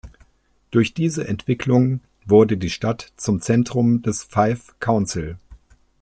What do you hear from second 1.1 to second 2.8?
Entwicklung wurde die